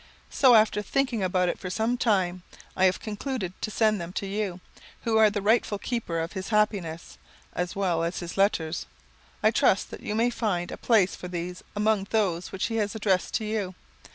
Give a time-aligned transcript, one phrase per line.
[0.31, 2.41] "So, after thinking about it for some time,
[2.75, 4.59] I have concluded to send them to you,
[5.03, 7.19] who are the rightful keeper of his happiness,
[7.53, 8.87] as well as of his letters.
[9.43, 12.95] I trust that you may find a place for these among those which he has
[12.95, 13.75] addressed to you.